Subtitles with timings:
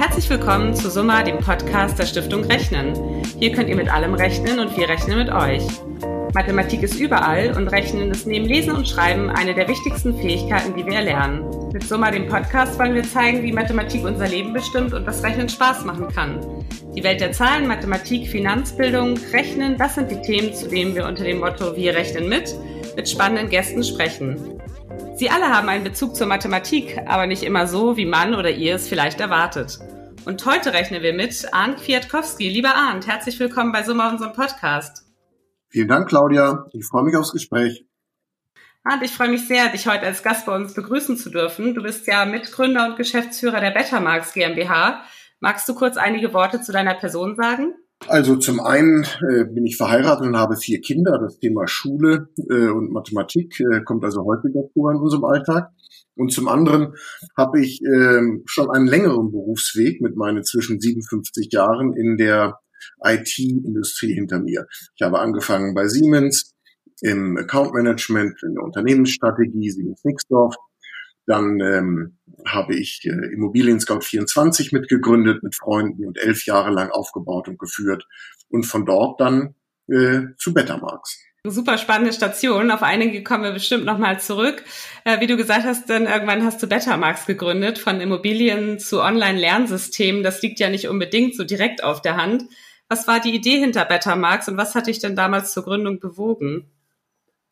[0.00, 3.22] herzlich willkommen zu Summa, dem Podcast der Stiftung Rechnen.
[3.38, 5.62] Hier könnt ihr mit allem rechnen und wir rechnen mit euch.
[6.32, 10.86] Mathematik ist überall und Rechnen ist neben Lesen und Schreiben eine der wichtigsten Fähigkeiten, die
[10.86, 11.44] wir erlernen.
[11.74, 15.50] Mit Summa, dem Podcast, wollen wir zeigen, wie Mathematik unser Leben bestimmt und was Rechnen
[15.50, 16.40] Spaß machen kann.
[16.96, 21.24] Die Welt der Zahlen, Mathematik, Finanzbildung, Rechnen, das sind die Themen, zu denen wir unter
[21.24, 22.54] dem Motto Wir rechnen mit
[22.96, 24.59] mit spannenden Gästen sprechen.
[25.20, 28.76] Sie alle haben einen Bezug zur Mathematik, aber nicht immer so, wie man oder ihr
[28.76, 29.78] es vielleicht erwartet.
[30.24, 32.48] Und heute rechnen wir mit Arndt Kwiatkowski.
[32.48, 35.04] Lieber Arndt, herzlich willkommen bei Summa, unserem Podcast.
[35.68, 36.64] Vielen Dank, Claudia.
[36.72, 37.84] Ich freue mich aufs Gespräch.
[38.82, 41.74] Arndt, ich freue mich sehr, dich heute als Gast bei uns begrüßen zu dürfen.
[41.74, 45.04] Du bist ja Mitgründer und Geschäftsführer der Bettermarks GmbH.
[45.38, 47.74] Magst du kurz einige Worte zu deiner Person sagen?
[48.08, 51.18] Also zum einen äh, bin ich verheiratet und habe vier Kinder.
[51.18, 55.70] Das Thema Schule äh, und Mathematik äh, kommt also häufiger vor in unserem Alltag.
[56.16, 56.94] Und zum anderen
[57.36, 62.58] habe ich äh, schon einen längeren Berufsweg mit meinen zwischen 57 Jahren in der
[63.04, 64.66] IT-Industrie hinter mir.
[64.96, 66.54] Ich habe angefangen bei Siemens
[67.02, 70.54] im Account Management, in der Unternehmensstrategie, Siemens Nixdorf,
[71.26, 76.90] dann ähm, habe ich äh, Immobilien Scout 24 mitgegründet mit Freunden und elf Jahre lang
[76.90, 78.06] aufgebaut und geführt
[78.48, 79.54] und von dort dann
[79.88, 81.18] äh, zu Bettermarks.
[81.46, 82.70] Super spannende Station.
[82.70, 84.62] Auf einige kommen wir bestimmt nochmal zurück.
[85.04, 90.22] Äh, wie du gesagt hast, dann irgendwann hast du Bettermarks gegründet, von Immobilien zu Online-Lernsystemen.
[90.22, 92.44] Das liegt ja nicht unbedingt so direkt auf der Hand.
[92.90, 96.70] Was war die Idee hinter Bettermarks und was hat dich denn damals zur Gründung bewogen?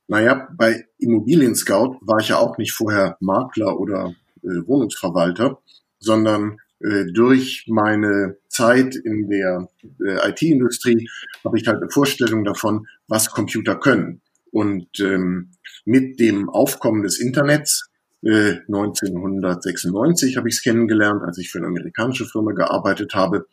[0.09, 5.61] Naja, bei Immobilien Scout war ich ja auch nicht vorher Makler oder äh, Wohnungsverwalter,
[5.99, 9.69] sondern äh, durch meine Zeit in der
[10.01, 11.11] äh, IT-Industrie
[11.45, 14.23] habe ich halt eine Vorstellung davon, was Computer können.
[14.51, 15.51] Und ähm,
[15.85, 17.91] mit dem Aufkommen des Internets
[18.23, 23.47] äh, 1996 habe ich es kennengelernt, als ich für eine amerikanische Firma gearbeitet habe,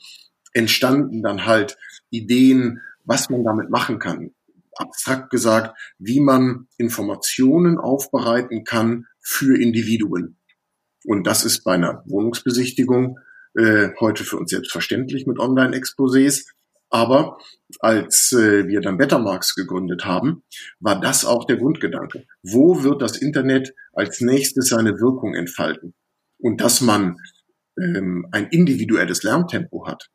[0.54, 1.78] entstanden dann halt
[2.12, 4.32] Ideen, was man damit machen kann
[4.76, 10.38] abstrakt gesagt, wie man Informationen aufbereiten kann für Individuen.
[11.06, 13.20] Und das ist bei einer Wohnungsbesichtigung
[13.56, 16.46] äh, heute für uns selbstverständlich mit Online-Exposés.
[16.90, 17.38] Aber
[17.80, 20.44] als äh, wir dann Bettermarks gegründet haben,
[20.80, 22.26] war das auch der Grundgedanke.
[22.44, 25.94] Wo wird das Internet als nächstes seine Wirkung entfalten?
[26.38, 27.18] Und dass man
[27.78, 30.10] ähm, ein individuelles Lerntempo hat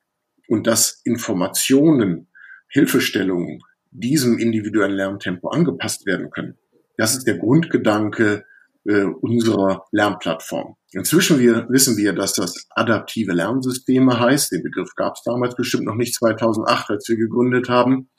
[0.48, 2.28] und dass Informationen,
[2.69, 6.56] Hilfestellungen diesem individuellen Lerntempo angepasst werden können.
[6.96, 8.44] Das ist der Grundgedanke
[8.84, 10.76] äh, unserer Lernplattform.
[10.92, 14.52] Inzwischen wir, wissen wir, dass das adaptive Lernsysteme heißt.
[14.52, 18.10] Den Begriff gab es damals bestimmt noch nicht 2008, als wir gegründet haben.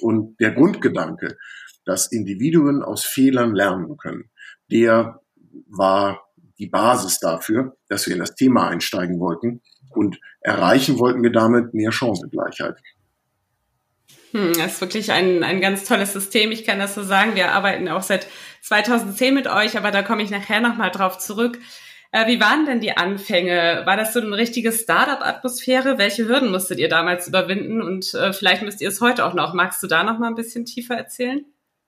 [0.00, 1.36] Und der Grundgedanke,
[1.84, 4.30] dass Individuen aus Fehlern lernen können,
[4.70, 5.20] der
[5.66, 6.20] war
[6.58, 11.74] die Basis dafür, dass wir in das Thema einsteigen wollten und erreichen wollten wir damit
[11.74, 12.78] mehr Chancengleichheit.
[14.32, 16.52] Hm, das ist wirklich ein, ein ganz tolles System.
[16.52, 17.34] Ich kann das so sagen.
[17.34, 18.26] Wir arbeiten auch seit
[18.62, 21.58] 2010 mit euch, aber da komme ich nachher nochmal drauf zurück.
[22.12, 23.82] Äh, wie waren denn die Anfänge?
[23.84, 25.98] War das so eine richtige Startup-Atmosphäre?
[25.98, 27.82] Welche Hürden musstet ihr damals überwinden?
[27.82, 29.54] Und äh, vielleicht müsst ihr es heute auch noch.
[29.54, 31.44] Magst du da noch mal ein bisschen tiefer erzählen?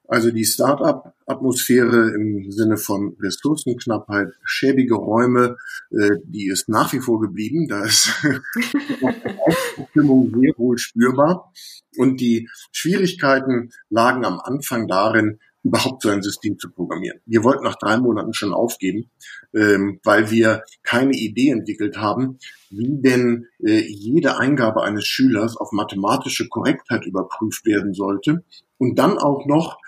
[0.08, 5.56] Also die Start-up-Atmosphäre im Sinne von Ressourcenknappheit, schäbige Räume,
[5.90, 7.68] äh, die ist nach wie vor geblieben.
[7.68, 11.52] Da ist die Stimmung sehr wohl spürbar.
[11.96, 17.20] Und die Schwierigkeiten lagen am Anfang darin, überhaupt so ein System zu programmieren.
[17.24, 19.10] Wir wollten nach drei Monaten schon aufgeben,
[19.54, 22.38] ähm, weil wir keine Idee entwickelt haben,
[22.70, 28.44] wie denn äh, jede Eingabe eines Schülers auf mathematische Korrektheit überprüft werden sollte
[28.82, 29.78] und dann auch noch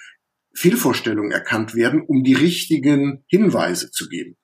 [0.54, 4.36] Fehlvorstellungen erkannt werden, um die richtigen Hinweise zu geben.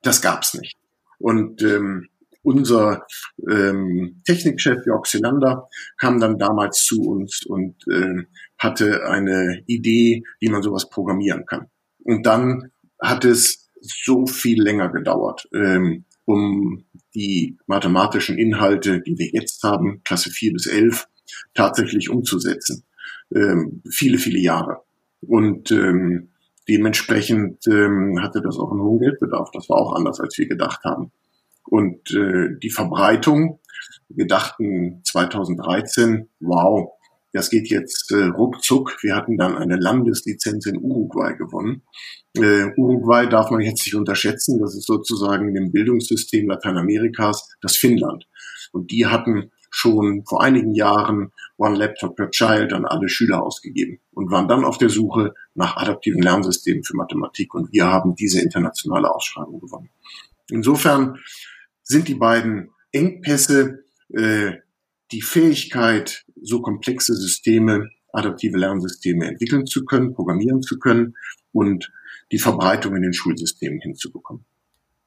[0.00, 0.78] Das gab's nicht.
[1.18, 2.08] Und ähm,
[2.40, 3.06] unser
[3.46, 5.68] ähm, Technikchef Jörg Silander
[5.98, 8.22] kam dann damals zu uns und äh,
[8.56, 11.66] hatte eine Idee, wie man sowas programmieren kann.
[12.04, 19.28] Und dann hat es so viel länger gedauert, ähm, um die mathematischen Inhalte, die wir
[19.30, 21.06] jetzt haben, Klasse 4 bis 11,
[21.52, 22.86] tatsächlich umzusetzen.
[23.34, 24.82] Ähm, viele, viele Jahre.
[25.20, 26.30] Und ähm,
[26.68, 29.50] dementsprechend ähm, hatte das auch einen hohen Geldbedarf.
[29.52, 31.12] Das war auch anders, als wir gedacht haben.
[31.64, 33.60] Und äh, die Verbreitung,
[34.08, 36.90] wir dachten 2013, wow,
[37.34, 39.02] das geht jetzt äh, ruckzuck.
[39.02, 41.82] Wir hatten dann eine Landeslizenz in Uruguay gewonnen.
[42.36, 44.60] Äh, Uruguay darf man jetzt nicht unterschätzen.
[44.60, 48.28] Das ist sozusagen dem Bildungssystem Lateinamerikas das Finnland.
[48.70, 53.98] Und die hatten schon vor einigen Jahren One Laptop per Child an alle Schüler ausgegeben
[54.12, 57.54] und waren dann auf der Suche nach adaptiven Lernsystemen für Mathematik.
[57.54, 59.90] Und wir haben diese internationale Ausschreibung gewonnen.
[60.48, 61.18] Insofern
[61.82, 64.52] sind die beiden Engpässe, äh,
[65.10, 71.16] die Fähigkeit, so komplexe Systeme, adaptive Lernsysteme entwickeln zu können, programmieren zu können
[71.52, 71.92] und
[72.30, 74.44] die Verbreitung in den Schulsystemen hinzubekommen.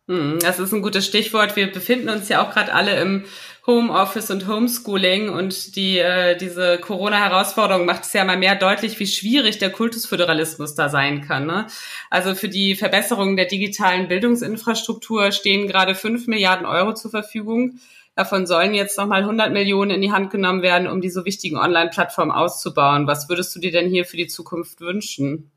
[0.08, 1.58] Hm, das ist ein gutes Stichwort.
[1.58, 3.26] Wir befinden uns ja auch gerade alle im
[3.66, 9.08] Homeoffice und Homeschooling und die äh, diese Corona-Herausforderung macht es ja mal mehr deutlich, wie
[9.08, 11.46] schwierig der Kultusföderalismus da sein kann.
[11.46, 11.68] Ne?
[12.10, 17.80] Also für die Verbesserung der digitalen Bildungsinfrastruktur stehen gerade fünf Milliarden Euro zur Verfügung.
[18.16, 21.58] Davon sollen jetzt nochmal 100 Millionen in die Hand genommen werden, um die so wichtigen
[21.58, 23.08] Online-Plattformen auszubauen.
[23.08, 25.52] Was würdest du dir denn hier für die Zukunft wünschen?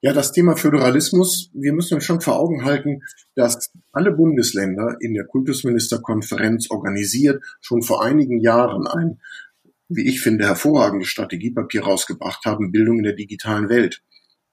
[0.00, 3.02] Ja, das Thema Föderalismus, wir müssen uns schon vor Augen halten,
[3.34, 9.20] dass alle Bundesländer in der Kultusministerkonferenz organisiert schon vor einigen Jahren ein,
[9.88, 14.00] wie ich finde, hervorragendes Strategiepapier rausgebracht haben, Bildung in der digitalen Welt.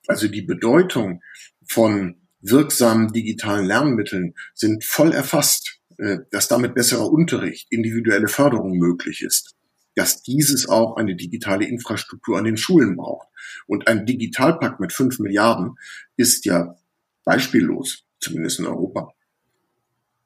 [0.07, 1.21] Also die Bedeutung
[1.67, 9.21] von wirksamen digitalen Lernmitteln sind voll erfasst, äh, dass damit besserer Unterricht, individuelle Förderung möglich
[9.21, 9.55] ist
[9.95, 13.27] dass dieses auch eine digitale Infrastruktur an den Schulen braucht.
[13.67, 15.77] Und ein Digitalpakt mit fünf Milliarden
[16.17, 16.77] ist ja
[17.23, 19.13] beispiellos, zumindest in Europa.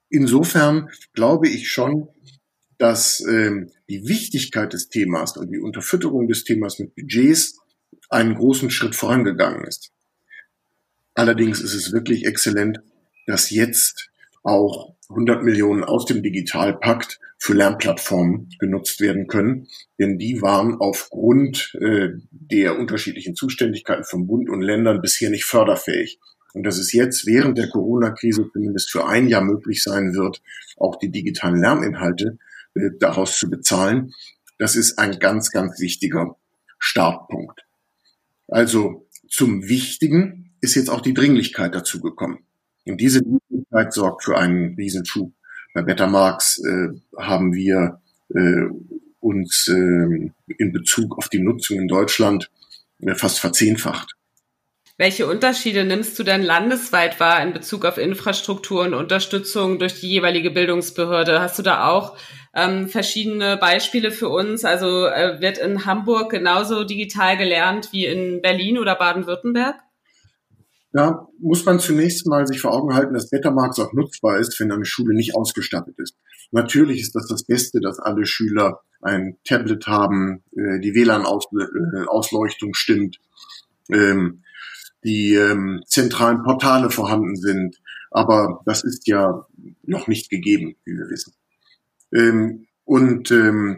[0.10, 2.10] Insofern glaube ich schon,
[2.78, 7.60] dass ähm, die Wichtigkeit des Themas und die Unterfütterung des Themas mit Budgets
[8.10, 9.92] einen großen Schritt vorangegangen ist.
[11.14, 12.80] Allerdings ist es wirklich exzellent,
[13.28, 14.09] dass jetzt
[14.44, 19.68] auch 100 Millionen aus dem Digitalpakt für Lernplattformen genutzt werden können.
[19.98, 26.20] Denn die waren aufgrund äh, der unterschiedlichen Zuständigkeiten von Bund und Ländern bisher nicht förderfähig.
[26.54, 30.42] Und dass es jetzt während der Corona-Krise zumindest für ein Jahr möglich sein wird,
[30.78, 32.38] auch die digitalen Lerninhalte
[32.76, 34.14] äh, daraus zu bezahlen,
[34.58, 36.36] das ist ein ganz, ganz wichtiger
[36.78, 37.66] Startpunkt.
[38.48, 42.40] Also zum Wichtigen ist jetzt auch die Dringlichkeit dazu gekommen.
[42.90, 45.32] Und diese Dringlichkeit sorgt für einen Riesenschub.
[45.74, 48.02] Bei Betamax äh, haben wir
[48.34, 48.66] äh,
[49.20, 52.50] uns äh, in Bezug auf die Nutzung in Deutschland
[53.02, 54.16] äh, fast verzehnfacht.
[54.98, 60.10] Welche Unterschiede nimmst du denn landesweit wahr in Bezug auf Infrastruktur und Unterstützung durch die
[60.10, 61.40] jeweilige Bildungsbehörde?
[61.40, 62.18] Hast du da auch
[62.54, 64.66] ähm, verschiedene Beispiele für uns?
[64.66, 69.76] Also äh, wird in Hamburg genauso digital gelernt wie in Berlin oder Baden-Württemberg?
[70.92, 74.72] Da muss man zunächst mal sich vor Augen halten, dass Betamax auch nutzbar ist, wenn
[74.72, 76.16] eine Schule nicht ausgestattet ist.
[76.52, 82.74] Natürlich ist das das Beste, dass alle Schüler ein Tablet haben, äh, die WLAN-Ausleuchtung äh,
[82.74, 83.20] stimmt,
[83.92, 84.44] ähm,
[85.04, 87.78] die ähm, zentralen Portale vorhanden sind.
[88.10, 89.46] Aber das ist ja
[89.84, 91.34] noch nicht gegeben, wie wir wissen.
[92.14, 93.32] Ähm, und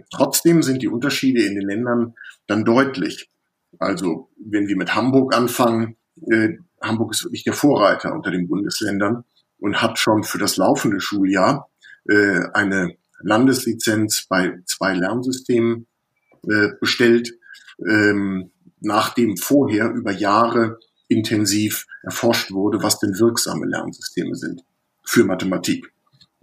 [0.09, 2.13] trotzdem sind die Unterschiede in den Ländern
[2.47, 3.29] dann deutlich.
[3.77, 5.97] Also wenn wir mit Hamburg anfangen,
[6.31, 9.23] äh, Hamburg ist wirklich der Vorreiter unter den Bundesländern
[9.59, 11.69] und hat schon für das laufende Schuljahr
[12.09, 15.87] äh, eine Landeslizenz bei zwei Lernsystemen
[16.43, 17.33] äh, bestellt,
[17.87, 24.63] ähm, nachdem vorher über Jahre intensiv erforscht wurde, was denn wirksame Lernsysteme sind
[25.03, 25.91] für Mathematik.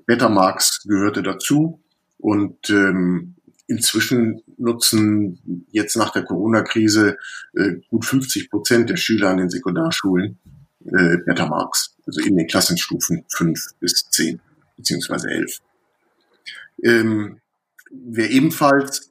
[0.06, 1.82] Betamax gehörte dazu
[2.18, 3.34] und ähm,
[3.68, 7.18] Inzwischen nutzen jetzt nach der Corona-Krise
[7.54, 10.38] äh, gut 50 Prozent der Schüler an den Sekundarschulen
[10.86, 14.40] äh, Betamax, also in den Klassenstufen 5 bis 10
[14.76, 15.58] beziehungsweise 11.
[16.82, 17.40] Ähm,
[17.90, 19.10] wer ebenfalls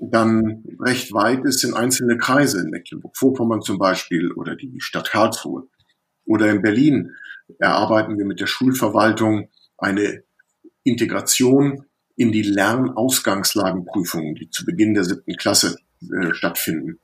[0.00, 5.68] dann recht weit ist, sind einzelne Kreise in Mecklenburg-Vorpommern zum Beispiel oder die Stadt Karlsruhe.
[6.24, 7.12] Oder in Berlin
[7.58, 10.22] erarbeiten wir mit der Schulverwaltung eine
[10.84, 11.84] Integration
[12.16, 17.00] in die Lernausgangslagenprüfungen, die zu Beginn der siebten Klasse äh, stattfinden.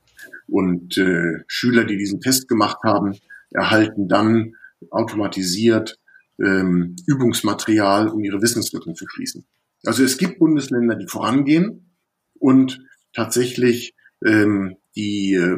[0.47, 3.17] Und äh, Schüler, die diesen Test gemacht haben,
[3.51, 4.53] erhalten dann
[4.89, 5.99] automatisiert
[6.43, 9.45] ähm, Übungsmaterial, um ihre Wissenslücken zu schließen.
[9.83, 11.91] Also es gibt Bundesländer, die vorangehen
[12.39, 15.57] und tatsächlich ähm, die, äh,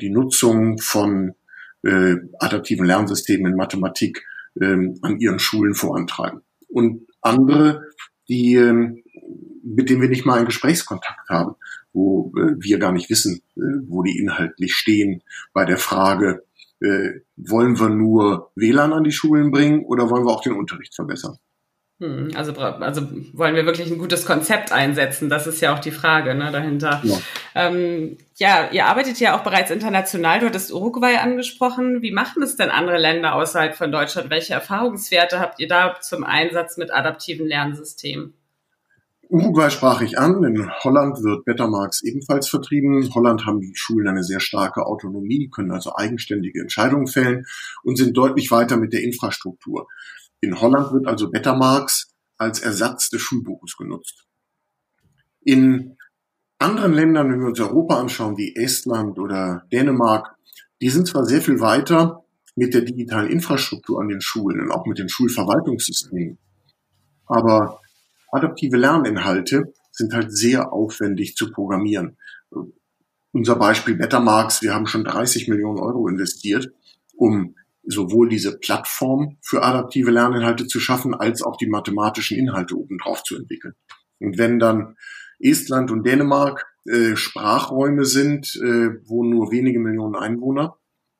[0.00, 1.34] die Nutzung von
[1.82, 4.24] äh, adaptiven Lernsystemen in Mathematik
[4.60, 6.40] ähm, an ihren Schulen vorantreiben.
[6.68, 7.82] Und andere
[8.28, 9.02] die, ähm,
[9.64, 11.54] mit denen wir nicht mal einen Gesprächskontakt haben,
[11.92, 16.44] wo äh, wir gar nicht wissen, äh, wo die inhaltlich stehen bei der Frage,
[16.80, 20.94] äh, wollen wir nur WLAN an die Schulen bringen oder wollen wir auch den Unterricht
[20.94, 21.36] verbessern?
[22.02, 25.28] Hm, also, also wollen wir wirklich ein gutes Konzept einsetzen?
[25.28, 27.00] Das ist ja auch die Frage ne, dahinter.
[27.04, 27.16] Ja.
[27.54, 30.40] Ähm, ja, ihr arbeitet ja auch bereits international.
[30.40, 32.02] Du hattest Uruguay angesprochen.
[32.02, 34.30] Wie machen es denn andere Länder außerhalb von Deutschland?
[34.30, 38.34] Welche Erfahrungswerte habt ihr da zum Einsatz mit adaptiven Lernsystemen?
[39.28, 40.42] Uruguay sprach ich an.
[40.42, 43.00] In Holland wird Betamax ebenfalls vertrieben.
[43.00, 47.46] In Holland haben die Schulen eine sehr starke Autonomie, können also eigenständige Entscheidungen fällen
[47.84, 49.86] und sind deutlich weiter mit der Infrastruktur.
[50.42, 54.26] In Holland wird also Betamax als Ersatz des Schulbuches genutzt.
[55.40, 55.96] In
[56.58, 60.36] anderen Ländern, wenn wir uns Europa anschauen, wie Estland oder Dänemark,
[60.80, 62.24] die sind zwar sehr viel weiter
[62.56, 66.38] mit der digitalen Infrastruktur an den Schulen und auch mit den Schulverwaltungssystemen,
[67.26, 67.80] aber
[68.32, 72.16] adaptive Lerninhalte sind halt sehr aufwendig zu programmieren.
[73.30, 76.68] Unser Beispiel Bettermarks, wir haben schon 30 Millionen Euro investiert,
[77.16, 83.22] um sowohl diese Plattform für adaptive Lerninhalte zu schaffen, als auch die mathematischen Inhalte obendrauf
[83.24, 83.74] zu entwickeln.
[84.20, 84.96] Und wenn dann
[85.40, 90.76] Estland und Dänemark äh, Sprachräume sind, äh, wo nur wenige Millionen Einwohner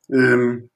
[0.09, 0.69] ähm,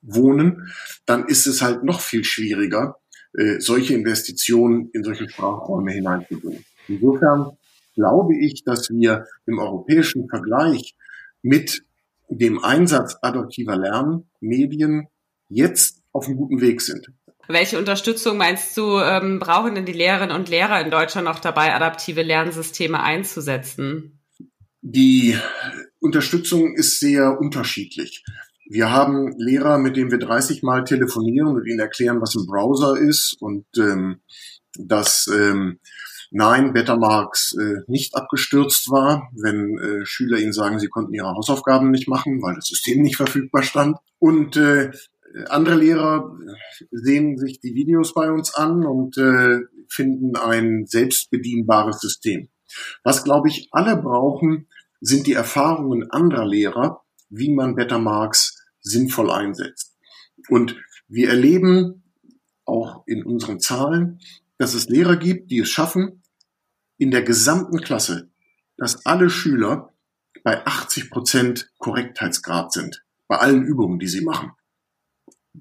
[0.00, 0.72] wohnen,
[1.04, 2.96] dann ist es halt noch viel schwieriger,
[3.34, 6.64] äh, solche Investitionen in solche Sprachräume hineinzubringen.
[6.88, 7.50] Insofern
[7.94, 10.96] glaube ich, dass wir im europäischen Vergleich
[11.42, 11.82] mit
[12.28, 15.08] dem Einsatz adaptiver Lernmedien
[15.48, 17.06] jetzt auf einem guten Weg sind.
[17.48, 21.74] Welche Unterstützung meinst du, ähm, brauchen denn die Lehrerinnen und Lehrer in Deutschland noch dabei,
[21.74, 24.20] adaptive Lernsysteme einzusetzen?
[24.82, 25.36] Die
[26.00, 28.24] Unterstützung ist sehr unterschiedlich.
[28.68, 32.96] Wir haben Lehrer, mit denen wir 30 Mal telefonieren und ihnen erklären, was ein Browser
[32.96, 34.20] ist und ähm,
[34.76, 35.78] dass ähm,
[36.30, 41.90] nein, Bettermarks äh, nicht abgestürzt war, wenn äh, Schüler ihnen sagen, sie konnten ihre Hausaufgaben
[41.90, 43.98] nicht machen, weil das System nicht verfügbar stand.
[44.18, 44.90] Und äh,
[45.48, 46.36] andere Lehrer
[46.90, 52.48] sehen sich die Videos bei uns an und äh, finden ein selbstbedienbares System.
[53.04, 54.68] Was, glaube ich, alle brauchen,
[55.00, 59.94] sind die Erfahrungen anderer Lehrer, wie man Bettermarks sinnvoll einsetzt.
[60.48, 60.76] Und
[61.08, 62.02] wir erleben
[62.64, 64.20] auch in unseren Zahlen,
[64.58, 66.22] dass es Lehrer gibt, die es schaffen,
[66.98, 68.30] in der gesamten Klasse,
[68.76, 69.92] dass alle Schüler
[70.42, 74.52] bei 80 Prozent Korrektheitsgrad sind, bei allen Übungen, die sie machen.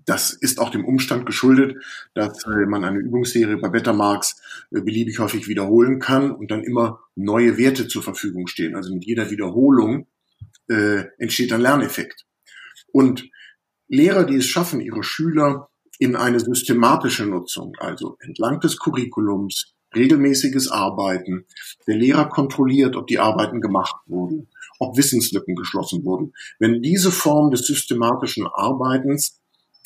[0.06, 1.78] Das ist auch dem Umstand geschuldet,
[2.14, 7.00] dass äh, man eine Übungsserie bei Bettermarks äh, beliebig häufig wiederholen kann und dann immer
[7.16, 8.76] neue Werte zur Verfügung stehen.
[8.76, 10.08] Also mit jeder Wiederholung
[10.68, 12.26] äh, entsteht ein Lerneffekt.
[12.92, 13.30] Und
[13.88, 20.70] Lehrer, die es schaffen, ihre Schüler in eine systematische Nutzung, also entlang des Curriculums, regelmäßiges
[20.70, 21.46] Arbeiten.
[21.88, 24.50] Der Lehrer kontrolliert, ob die Arbeiten gemacht wurden,
[24.80, 26.34] ob Wissenslücken geschlossen wurden.
[26.60, 29.40] Wenn diese Form des systematischen Arbeitens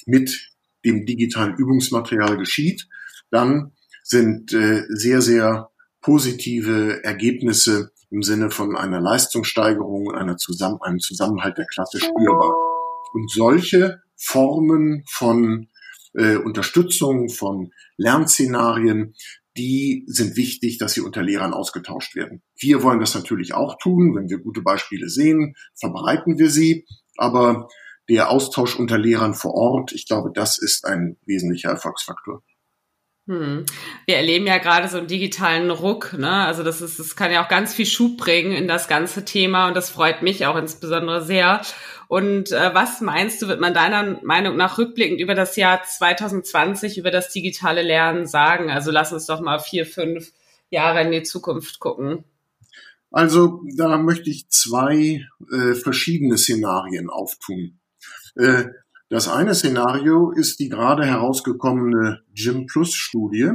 [0.06, 0.52] mit
[0.86, 2.88] dem digitalen Übungsmaterial geschieht,
[3.32, 3.72] dann
[4.04, 5.70] sind äh, sehr, sehr
[6.02, 12.56] positive Ergebnisse im Sinne von einer Leistungssteigerung einer Zusammen einem Zusammenhalt der Klasse spürbar.
[13.14, 15.68] Und solche Formen von
[16.14, 19.16] äh, Unterstützung, von Lernszenarien,
[19.58, 22.42] die sind wichtig, dass sie unter Lehrern ausgetauscht werden.
[22.58, 24.16] Wir wollen das natürlich auch tun.
[24.16, 26.86] Wenn wir gute Beispiele sehen, verbreiten wir sie.
[27.18, 27.68] Aber
[28.10, 32.42] der Austausch unter Lehrern vor Ort, ich glaube, das ist ein wesentlicher Erfolgsfaktor.
[33.28, 33.66] Hm.
[34.08, 36.32] Wir erleben ja gerade so einen digitalen Ruck, ne?
[36.32, 39.68] Also das ist, das kann ja auch ganz viel Schub bringen in das ganze Thema
[39.68, 41.62] und das freut mich auch insbesondere sehr.
[42.08, 46.98] Und äh, was meinst du, wird man deiner Meinung nach rückblickend über das Jahr 2020
[46.98, 48.72] über das digitale Lernen sagen?
[48.72, 50.32] Also lass uns doch mal vier, fünf
[50.72, 52.24] Jahre in die Zukunft gucken.
[53.12, 57.79] Also da möchte ich zwei äh, verschiedene Szenarien auftun.
[58.36, 58.66] Äh,
[59.10, 63.52] das eine Szenario ist die gerade herausgekommene Gym Plus Studie,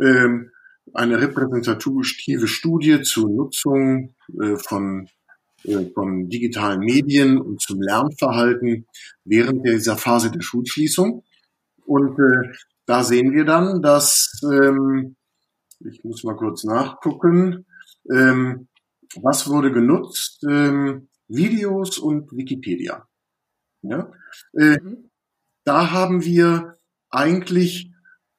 [0.00, 0.52] ähm,
[0.94, 5.08] eine repräsentative Studie zur Nutzung äh, von,
[5.64, 8.86] äh, von digitalen Medien und zum Lernverhalten
[9.24, 11.24] während dieser Phase der Schulschließung.
[11.84, 12.16] Und
[12.86, 15.16] da sehen wir dann, dass, ähm,
[15.80, 17.66] ich muss mal kurz nachgucken,
[18.12, 18.68] ähm,
[19.20, 20.42] was wurde genutzt?
[20.42, 23.06] Videos und Wikipedia.
[23.90, 24.12] Ja?
[24.52, 25.10] Äh, mhm.
[25.64, 26.78] Da haben wir
[27.10, 27.90] eigentlich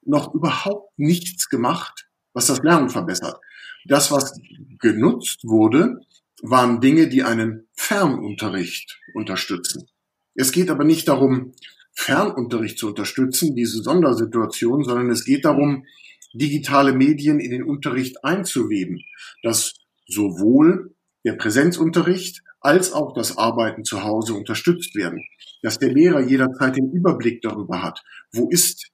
[0.06, 3.40] noch überhaupt nichts gemacht, was das Lernen verbessert.
[3.86, 4.40] Das, was
[4.80, 6.00] genutzt wurde,
[6.42, 9.88] waren Dinge, die einen Fernunterricht unterstützen.
[10.36, 11.54] Es geht aber nicht darum,
[11.94, 15.86] Fernunterricht zu unterstützen, diese Sondersituation, sondern es geht darum,
[16.34, 19.04] digitale Medien in den Unterricht einzuweben,
[19.42, 19.74] dass
[20.08, 25.24] sowohl der Präsenzunterricht als auch das Arbeiten zu Hause unterstützt werden.
[25.62, 28.90] Dass der Lehrer jederzeit den Überblick darüber hat, wo ist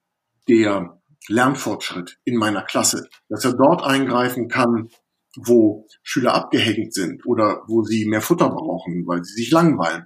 [0.47, 4.89] der Lernfortschritt in meiner Klasse, dass er dort eingreifen kann,
[5.35, 10.05] wo Schüler abgehängt sind oder wo sie mehr Futter brauchen, weil sie sich langweilen.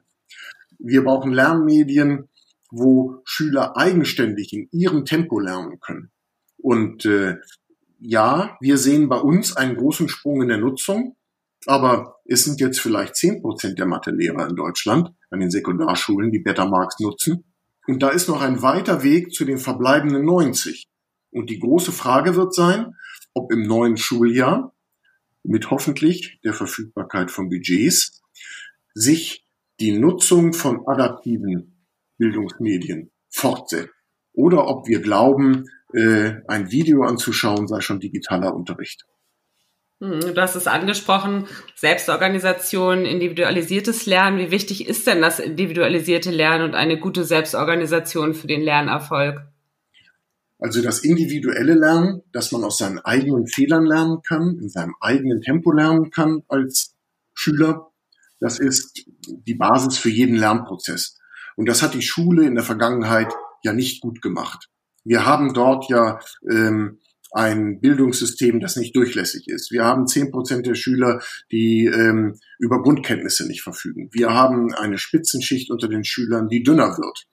[0.80, 2.30] Wir brauchen Lernmedien,
[2.72, 6.12] wo Schüler eigenständig in ihrem Tempo lernen können.
[6.58, 7.38] Und äh,
[8.00, 11.16] ja, wir sehen bei uns einen großen Sprung in der Nutzung.
[11.66, 16.40] Aber es sind jetzt vielleicht zehn Prozent der Mathelehrer in Deutschland an den Sekundarschulen, die
[16.40, 17.44] Bettermarks nutzen.
[17.88, 20.88] Und da ist noch ein weiter Weg zu den verbleibenden 90.
[21.32, 22.96] Und die große Frage wird sein,
[23.34, 24.74] ob im neuen Schuljahr
[25.44, 28.22] mit hoffentlich der Verfügbarkeit von Budgets
[28.94, 29.46] sich
[29.80, 31.86] die Nutzung von adaptiven
[32.18, 33.94] Bildungsmedien fortsetzt.
[34.34, 39.06] Oder ob wir glauben, äh, ein Video anzuschauen sei schon digitaler Unterricht.
[40.00, 44.38] Hm, du hast es angesprochen, Selbstorganisation, individualisiertes Lernen.
[44.38, 49.42] Wie wichtig ist denn das individualisierte Lernen und eine gute Selbstorganisation für den Lernerfolg?
[50.60, 55.42] Also das individuelle Lernen, dass man aus seinen eigenen Fehlern lernen kann, in seinem eigenen
[55.42, 56.96] Tempo lernen kann als
[57.34, 57.92] Schüler,
[58.40, 61.18] das ist die Basis für jeden Lernprozess.
[61.56, 64.70] Und das hat die Schule in der Vergangenheit ja nicht gut gemacht.
[65.04, 67.00] Wir haben dort ja ähm,
[67.38, 69.72] ein Bildungssystem, das nicht durchlässig ist.
[69.72, 74.10] Wir haben zehn Prozent der Schüler, die ähm, über Grundkenntnisse nicht verfügen.
[74.12, 77.28] Wir haben eine Spitzenschicht unter den Schülern, die dünner wird.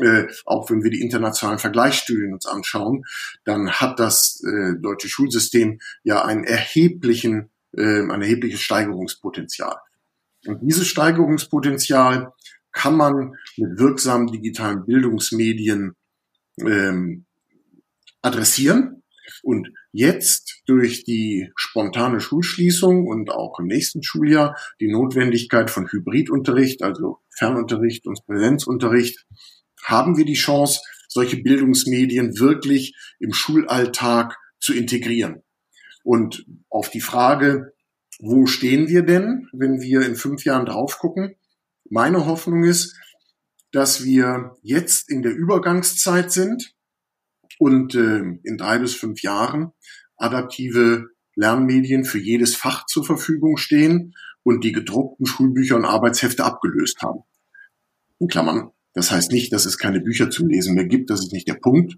[0.00, 3.04] Äh, auch wenn wir die internationalen Vergleichsstudien uns anschauen,
[3.44, 9.74] dann hat das äh, deutsche Schulsystem ja einen erheblichen, äh, ein erhebliches Steigerungspotenzial.
[10.46, 12.32] Und dieses Steigerungspotenzial
[12.70, 15.96] kann man mit wirksamen digitalen Bildungsmedien
[16.60, 17.24] ähm,
[18.22, 19.02] adressieren.
[19.42, 26.82] Und jetzt durch die spontane Schulschließung und auch im nächsten Schuljahr die Notwendigkeit von Hybridunterricht,
[26.82, 29.24] also Fernunterricht und Präsenzunterricht,
[29.84, 35.42] haben wir die Chance, solche Bildungsmedien wirklich im Schulalltag zu integrieren.
[36.04, 37.72] Und auf die Frage,
[38.20, 41.36] wo stehen wir denn, wenn wir in fünf Jahren drauf gucken?
[41.88, 42.96] Meine Hoffnung ist,
[43.72, 46.74] dass wir jetzt in der Übergangszeit sind
[47.58, 49.72] und äh, in drei bis fünf Jahren
[50.16, 57.00] adaptive Lernmedien für jedes Fach zur Verfügung stehen und die gedruckten Schulbücher und Arbeitshefte abgelöst
[57.02, 57.20] haben.
[58.18, 58.70] In Klammern.
[58.94, 61.54] Das heißt nicht, dass es keine Bücher zum Lesen mehr gibt, das ist nicht der
[61.54, 61.94] Punkt.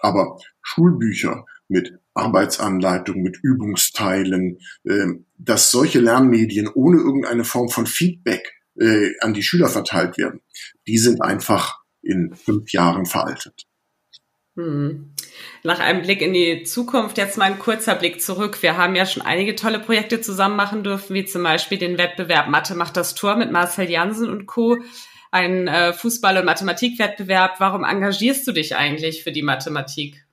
[0.00, 5.06] Aber Schulbücher mit Arbeitsanleitung, mit Übungsteilen, äh,
[5.38, 10.40] dass solche Lernmedien ohne irgendeine Form von Feedback äh, an die Schüler verteilt werden,
[10.86, 13.66] die sind einfach in fünf Jahren veraltet.
[14.56, 15.10] Hm.
[15.64, 18.62] Nach einem Blick in die Zukunft jetzt mal ein kurzer Blick zurück.
[18.62, 22.48] Wir haben ja schon einige tolle Projekte zusammen machen dürfen, wie zum Beispiel den Wettbewerb
[22.48, 24.78] Mathe macht das Tor mit Marcel Jansen und Co.
[25.32, 27.58] Ein äh, Fußball- und Mathematikwettbewerb.
[27.58, 30.24] Warum engagierst du dich eigentlich für die Mathematik?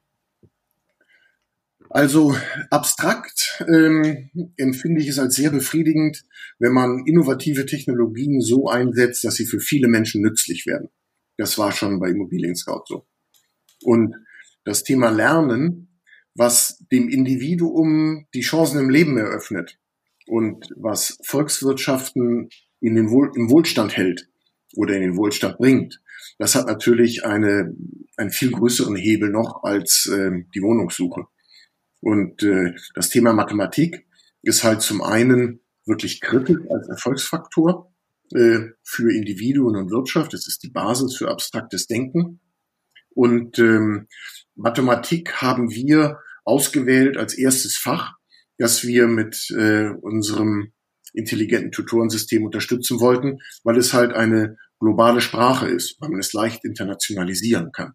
[1.90, 2.38] Also
[2.70, 6.24] abstrakt ähm, empfinde ich es als sehr befriedigend,
[6.60, 10.90] wenn man innovative Technologien so einsetzt, dass sie für viele Menschen nützlich werden.
[11.38, 13.08] Das war schon bei Immobilien Scout so.
[13.84, 14.16] Und
[14.64, 16.00] das Thema Lernen,
[16.36, 19.78] was dem Individuum die Chancen im Leben eröffnet
[20.28, 24.30] und was Volkswirtschaften in den Wohl, im Wohlstand hält
[24.76, 26.02] oder in den Wohlstand bringt,
[26.38, 27.76] das hat natürlich eine,
[28.18, 31.26] einen viel größeren Hebel noch als äh, die Wohnungssuche.
[32.00, 34.08] Und äh, das Thema Mathematik
[34.42, 37.92] ist halt zum einen wirklich kritisch als Erfolgsfaktor
[38.34, 40.34] äh, für Individuen und Wirtschaft.
[40.34, 42.40] Es ist die Basis für abstraktes Denken.
[43.14, 44.08] Und ähm,
[44.56, 48.14] Mathematik haben wir ausgewählt als erstes Fach,
[48.58, 50.72] das wir mit äh, unserem
[51.14, 56.64] intelligenten Tutorensystem unterstützen wollten, weil es halt eine globale Sprache ist, weil man es leicht
[56.64, 57.94] internationalisieren kann.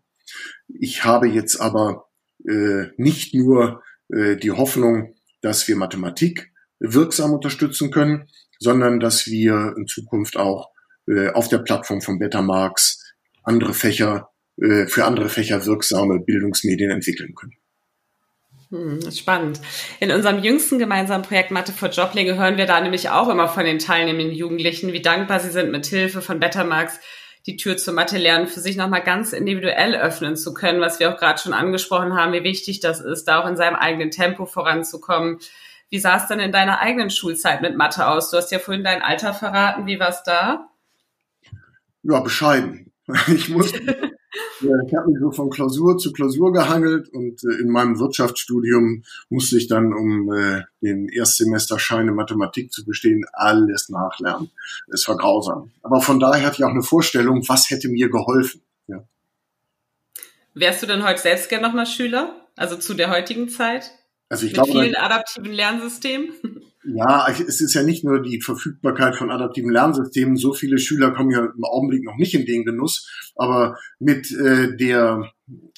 [0.68, 2.08] Ich habe jetzt aber
[2.48, 9.74] äh, nicht nur äh, die Hoffnung, dass wir Mathematik wirksam unterstützen können, sondern dass wir
[9.76, 10.70] in Zukunft auch
[11.08, 17.34] äh, auf der Plattform von Betamax andere Fächer äh, für andere Fächer wirksame Bildungsmedien entwickeln
[17.34, 17.54] können.
[18.70, 19.60] Hm, spannend.
[20.00, 23.64] In unserem jüngsten gemeinsamen Projekt Mathe for Joblinge hören wir da nämlich auch immer von
[23.64, 26.98] den teilnehmenden Jugendlichen, wie dankbar sie sind, mit Hilfe von Betamax
[27.46, 31.18] die Tür zum Mathe-Lernen für sich nochmal ganz individuell öffnen zu können, was wir auch
[31.18, 35.38] gerade schon angesprochen haben, wie wichtig das ist, da auch in seinem eigenen Tempo voranzukommen.
[35.88, 38.30] Wie sah es denn in deiner eigenen Schulzeit mit Mathe aus?
[38.30, 39.86] Du hast ja vorhin dein Alter verraten.
[39.86, 40.68] Wie war es da?
[42.02, 42.92] Ja, bescheiden.
[43.28, 43.72] Ich muss,
[44.60, 49.58] ich habe mich so von Klausur zu Klausur gehangelt und äh, in meinem Wirtschaftsstudium musste
[49.58, 54.50] ich dann, um äh, den Erstsemesterschein in Mathematik zu bestehen, alles nachlernen.
[54.92, 55.72] Es war grausam.
[55.82, 58.62] Aber von daher hatte ich auch eine Vorstellung, was hätte mir geholfen.
[58.86, 59.04] Ja.
[60.54, 62.46] Wärst du denn heute selbst gern nochmal Schüler?
[62.56, 63.90] Also zu der heutigen Zeit?
[64.28, 66.32] Also ich Mit glaube, vielen adaptiven Lernsystemen?
[66.94, 70.36] Ja, es ist ja nicht nur die Verfügbarkeit von adaptiven Lernsystemen.
[70.36, 73.10] So viele Schüler kommen ja im Augenblick noch nicht in den Genuss.
[73.34, 75.32] Aber mit äh, der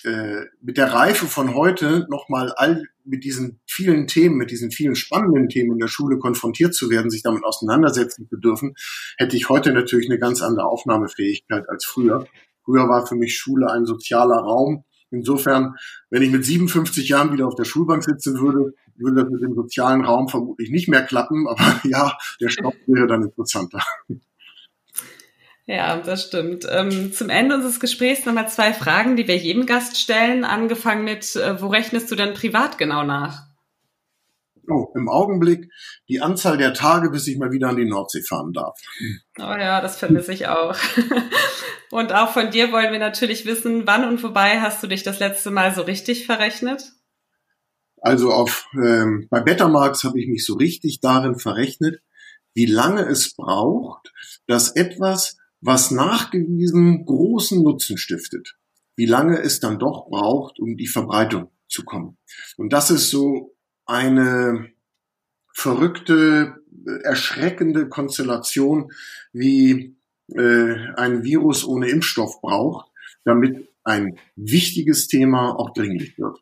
[0.05, 4.95] äh, mit der Reife von heute nochmal all mit diesen vielen Themen, mit diesen vielen
[4.95, 8.75] spannenden Themen in der Schule konfrontiert zu werden, sich damit auseinandersetzen zu dürfen,
[9.17, 12.27] hätte ich heute natürlich eine ganz andere Aufnahmefähigkeit als früher.
[12.65, 15.75] Früher war für mich Schule ein sozialer Raum, Insofern,
[16.11, 19.55] wenn ich mit 57 Jahren wieder auf der Schulbank sitzen würde, würde das mit dem
[19.55, 21.47] sozialen Raum vermutlich nicht mehr klappen.
[21.47, 23.81] Aber ja, der Stoff wäre dann interessanter.
[25.67, 26.67] Ja, das stimmt.
[26.71, 30.45] Ähm, zum Ende unseres Gesprächs nochmal zwei Fragen, die wir jedem Gast stellen.
[30.45, 33.48] Angefangen mit, äh, wo rechnest du denn privat genau nach?
[34.71, 35.71] Oh, im Augenblick
[36.09, 38.79] die Anzahl der Tage, bis ich mal wieder an die Nordsee fahren darf.
[39.39, 40.77] Oh ja, das vermisse ich auch.
[41.91, 45.21] Und auch von dir wollen wir natürlich wissen, wann und wobei hast du dich das
[45.21, 46.93] letzte Mal so richtig verrechnet?
[48.01, 52.03] Also auf ähm, bei Bettermarks habe ich mich so richtig darin verrechnet,
[52.55, 54.13] wie lange es braucht,
[54.47, 58.57] dass etwas was nachgewiesen großen Nutzen stiftet,
[58.97, 62.19] wie lange es dann doch braucht, um die Verbreitung zu kommen.
[62.57, 63.57] Und das ist so
[63.89, 64.71] eine
[65.53, 66.63] verrückte,
[67.03, 68.93] erschreckende Konstellation,
[69.33, 69.97] wie
[70.33, 72.91] äh, ein Virus ohne Impfstoff braucht,
[73.25, 76.39] damit ein wichtiges Thema auch dringlich wird.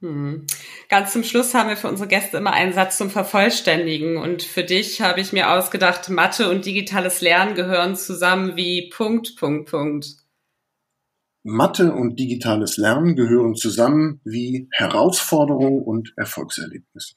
[0.00, 0.46] Hm.
[0.88, 4.16] Ganz zum Schluss haben wir für unsere Gäste immer einen Satz zum Vervollständigen.
[4.16, 9.36] Und für dich habe ich mir ausgedacht, Mathe und digitales Lernen gehören zusammen wie Punkt,
[9.36, 10.21] Punkt, Punkt.
[11.44, 17.16] Mathe und digitales Lernen gehören zusammen wie Herausforderung und Erfolgserlebnis.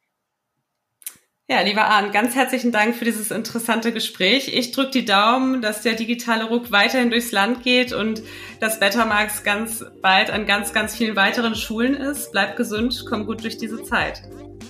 [1.47, 4.51] Ja, lieber Arndt, ganz herzlichen Dank für dieses interessante Gespräch.
[4.51, 8.23] Ich drücke die Daumen, dass der digitale Ruck weiterhin durchs Land geht und
[8.59, 12.31] dass Bettermarks ganz bald an ganz, ganz vielen weiteren Schulen ist.
[12.31, 14.23] Bleib gesund, komm gut durch diese Zeit.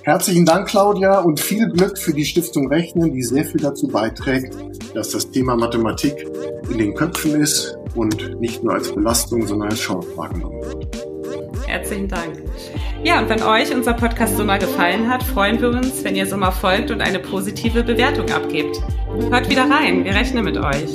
[0.03, 4.53] Herzlichen Dank, Claudia, und viel Glück für die Stiftung Rechnen, die sehr viel dazu beiträgt,
[4.93, 6.27] dass das Thema Mathematik
[6.69, 10.97] in den Köpfen ist und nicht nur als Belastung, sondern als Chance wahrgenommen wird.
[11.65, 12.43] Herzlichen Dank.
[13.05, 16.51] Ja, und wenn euch unser Podcast Sommer gefallen hat, freuen wir uns, wenn ihr Sommer
[16.51, 18.81] folgt und eine positive Bewertung abgebt.
[19.29, 20.89] Hört wieder rein, wir rechnen mit euch.